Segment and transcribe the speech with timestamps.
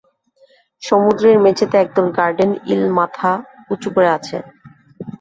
[0.83, 3.31] সমুদ্রের মেঝেতে একদল গার্ডেন ঈল মাথা
[3.71, 4.37] উঁচু করে আছে।